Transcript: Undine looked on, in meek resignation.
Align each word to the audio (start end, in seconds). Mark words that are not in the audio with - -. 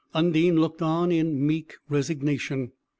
Undine 0.15 0.55
looked 0.59 0.81
on, 0.81 1.11
in 1.11 1.45
meek 1.45 1.75
resignation. 1.87 2.71